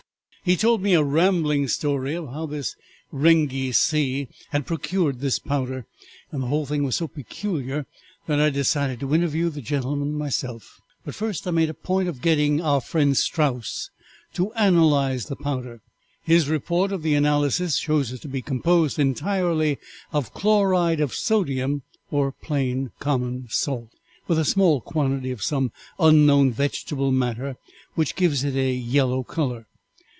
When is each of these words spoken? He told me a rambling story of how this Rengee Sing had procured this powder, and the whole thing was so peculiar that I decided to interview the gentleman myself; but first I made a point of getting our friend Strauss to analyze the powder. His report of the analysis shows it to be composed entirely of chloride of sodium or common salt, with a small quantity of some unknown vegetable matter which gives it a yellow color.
He 0.43 0.57
told 0.57 0.81
me 0.81 0.95
a 0.95 1.03
rambling 1.03 1.67
story 1.67 2.15
of 2.15 2.29
how 2.33 2.47
this 2.47 2.75
Rengee 3.11 3.71
Sing 3.73 4.27
had 4.49 4.65
procured 4.65 5.19
this 5.19 5.37
powder, 5.37 5.85
and 6.31 6.41
the 6.41 6.47
whole 6.47 6.65
thing 6.65 6.83
was 6.83 6.95
so 6.95 7.07
peculiar 7.07 7.85
that 8.25 8.39
I 8.39 8.49
decided 8.49 8.99
to 9.01 9.13
interview 9.13 9.51
the 9.51 9.61
gentleman 9.61 10.17
myself; 10.17 10.79
but 11.05 11.13
first 11.13 11.47
I 11.47 11.51
made 11.51 11.69
a 11.69 11.75
point 11.75 12.09
of 12.09 12.23
getting 12.23 12.59
our 12.59 12.81
friend 12.81 13.15
Strauss 13.15 13.91
to 14.33 14.51
analyze 14.53 15.25
the 15.27 15.35
powder. 15.35 15.79
His 16.23 16.49
report 16.49 16.91
of 16.91 17.03
the 17.03 17.13
analysis 17.13 17.77
shows 17.77 18.11
it 18.11 18.23
to 18.23 18.27
be 18.27 18.41
composed 18.41 18.97
entirely 18.97 19.77
of 20.11 20.33
chloride 20.33 20.99
of 20.99 21.13
sodium 21.13 21.83
or 22.09 22.33
common 22.99 23.45
salt, 23.51 23.91
with 24.27 24.39
a 24.39 24.43
small 24.45 24.81
quantity 24.81 25.29
of 25.29 25.43
some 25.43 25.71
unknown 25.99 26.51
vegetable 26.51 27.11
matter 27.11 27.57
which 27.93 28.15
gives 28.15 28.43
it 28.43 28.55
a 28.55 28.73
yellow 28.73 29.21
color. 29.21 29.67